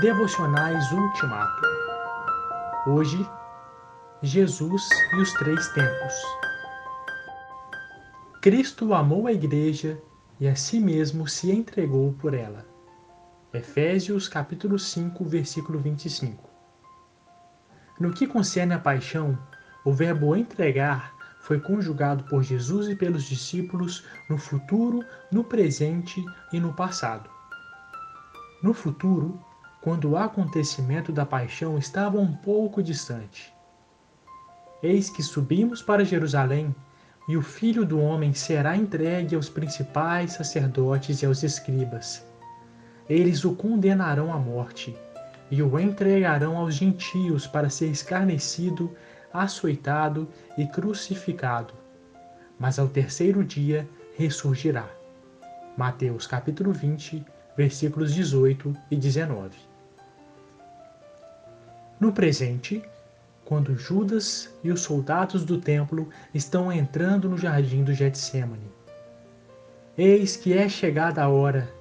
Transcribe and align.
Devocionais 0.00 0.92
Ultimato. 0.92 1.62
Hoje, 2.86 3.26
Jesus 4.22 4.86
e 5.14 5.16
os 5.16 5.32
três 5.32 5.68
tempos. 5.68 6.14
Cristo 8.42 8.92
amou 8.92 9.26
a 9.26 9.32
igreja 9.32 9.98
e 10.38 10.46
a 10.46 10.54
si 10.54 10.80
mesmo 10.80 11.26
se 11.26 11.50
entregou 11.50 12.12
por 12.12 12.34
ela. 12.34 12.66
Efésios 13.54 14.28
capítulo 14.28 14.78
5, 14.78 15.24
versículo 15.24 15.78
25. 15.78 16.46
No 17.98 18.12
que 18.12 18.26
concerne 18.26 18.74
a 18.74 18.78
paixão, 18.78 19.38
o 19.82 19.94
verbo 19.94 20.36
entregar 20.36 21.14
foi 21.40 21.58
conjugado 21.58 22.22
por 22.24 22.42
Jesus 22.42 22.88
e 22.88 22.94
pelos 22.94 23.24
discípulos 23.24 24.04
no 24.28 24.36
futuro, 24.36 25.02
no 25.32 25.42
presente 25.42 26.22
e 26.52 26.60
no 26.60 26.74
passado. 26.74 27.30
No 28.62 28.74
futuro, 28.74 29.42
quando 29.86 30.10
o 30.10 30.16
acontecimento 30.16 31.12
da 31.12 31.24
paixão 31.24 31.78
estava 31.78 32.18
um 32.18 32.32
pouco 32.32 32.82
distante. 32.82 33.54
Eis 34.82 35.08
que 35.08 35.22
subimos 35.22 35.80
para 35.80 36.04
Jerusalém, 36.04 36.74
e 37.28 37.36
o 37.36 37.40
Filho 37.40 37.86
do 37.86 38.00
Homem 38.00 38.34
será 38.34 38.76
entregue 38.76 39.36
aos 39.36 39.48
principais 39.48 40.32
sacerdotes 40.32 41.22
e 41.22 41.26
aos 41.26 41.44
escribas. 41.44 42.26
Eles 43.08 43.44
o 43.44 43.54
condenarão 43.54 44.32
à 44.32 44.38
morte 44.38 44.98
e 45.52 45.62
o 45.62 45.78
entregarão 45.78 46.56
aos 46.56 46.74
gentios 46.74 47.46
para 47.46 47.70
ser 47.70 47.86
escarnecido, 47.86 48.92
açoitado 49.32 50.28
e 50.58 50.66
crucificado. 50.66 51.74
Mas 52.58 52.80
ao 52.80 52.88
terceiro 52.88 53.44
dia 53.44 53.88
ressurgirá. 54.16 54.90
Mateus 55.76 56.26
capítulo 56.26 56.72
20, 56.72 57.24
versículos 57.56 58.12
18 58.12 58.76
e 58.90 58.96
19. 58.96 59.75
No 61.98 62.12
presente, 62.12 62.84
quando 63.42 63.74
Judas 63.74 64.50
e 64.62 64.70
os 64.70 64.80
soldados 64.80 65.44
do 65.46 65.58
templo 65.58 66.10
estão 66.34 66.70
entrando 66.70 67.28
no 67.28 67.38
jardim 67.38 67.82
do 67.82 67.94
Getsemane. 67.94 68.70
Eis 69.96 70.36
que 70.36 70.52
é 70.52 70.68
chegada 70.68 71.22
a 71.22 71.28
hora, 71.30 71.72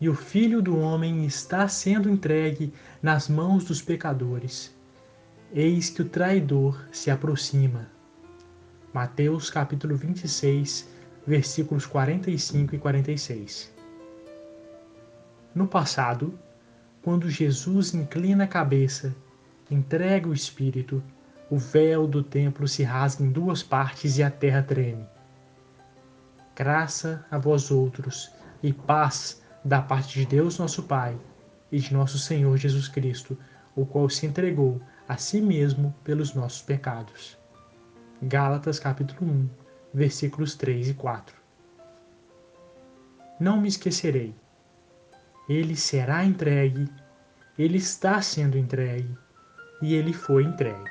e 0.00 0.08
o 0.08 0.14
Filho 0.14 0.62
do 0.62 0.78
homem 0.78 1.24
está 1.24 1.66
sendo 1.66 2.08
entregue 2.08 2.72
nas 3.02 3.28
mãos 3.28 3.64
dos 3.64 3.82
pecadores. 3.82 4.72
Eis 5.52 5.90
que 5.90 6.02
o 6.02 6.08
traidor 6.08 6.80
se 6.92 7.10
aproxima. 7.10 7.88
Mateus 8.92 9.50
capítulo 9.50 9.96
26, 9.96 10.88
versículos 11.26 11.84
45 11.84 12.76
e 12.76 12.78
46. 12.78 13.74
No 15.52 15.66
passado, 15.66 16.38
quando 17.02 17.28
Jesus 17.28 17.92
inclina 17.92 18.44
a 18.44 18.48
cabeça 18.48 19.12
entrega 19.70 20.28
o 20.28 20.34
Espírito, 20.34 21.02
o 21.50 21.58
véu 21.58 22.06
do 22.06 22.22
templo 22.22 22.66
se 22.66 22.82
rasga 22.82 23.24
em 23.24 23.30
duas 23.30 23.62
partes 23.62 24.18
e 24.18 24.22
a 24.22 24.30
terra 24.30 24.62
treme. 24.62 25.06
Graça 26.54 27.24
a 27.30 27.38
vós 27.38 27.70
outros 27.70 28.30
e 28.62 28.72
paz 28.72 29.42
da 29.64 29.80
parte 29.80 30.20
de 30.20 30.26
Deus 30.26 30.58
nosso 30.58 30.82
Pai 30.84 31.18
e 31.72 31.78
de 31.78 31.92
nosso 31.92 32.18
Senhor 32.18 32.56
Jesus 32.56 32.88
Cristo, 32.88 33.36
o 33.74 33.84
qual 33.84 34.08
se 34.08 34.26
entregou 34.26 34.80
a 35.08 35.16
si 35.16 35.40
mesmo 35.40 35.94
pelos 36.04 36.34
nossos 36.34 36.62
pecados. 36.62 37.36
Gálatas 38.22 38.78
capítulo 38.78 39.30
1, 39.30 39.48
versículos 39.92 40.54
3 40.54 40.90
e 40.90 40.94
4. 40.94 41.36
Não 43.40 43.60
me 43.60 43.68
esquecerei. 43.68 44.34
Ele 45.48 45.76
será 45.76 46.24
entregue, 46.24 46.88
ele 47.58 47.78
está 47.78 48.22
sendo 48.22 48.56
entregue 48.56 49.14
e 49.84 49.94
ele 49.94 50.14
foi 50.14 50.44
entregue. 50.44 50.90